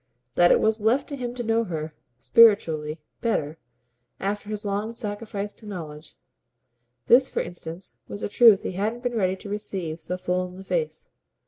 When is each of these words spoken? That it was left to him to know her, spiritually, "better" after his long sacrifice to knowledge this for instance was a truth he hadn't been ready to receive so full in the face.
That 0.33 0.49
it 0.51 0.59
was 0.59 0.81
left 0.81 1.07
to 1.09 1.15
him 1.15 1.35
to 1.35 1.43
know 1.43 1.63
her, 1.65 1.93
spiritually, 2.17 2.99
"better" 3.21 3.59
after 4.19 4.49
his 4.49 4.65
long 4.65 4.95
sacrifice 4.95 5.53
to 5.53 5.67
knowledge 5.67 6.15
this 7.05 7.29
for 7.29 7.41
instance 7.43 7.97
was 8.07 8.23
a 8.23 8.27
truth 8.27 8.63
he 8.63 8.71
hadn't 8.71 9.03
been 9.03 9.13
ready 9.13 9.35
to 9.35 9.47
receive 9.47 9.99
so 10.01 10.17
full 10.17 10.47
in 10.47 10.57
the 10.57 10.63
face. 10.63 11.11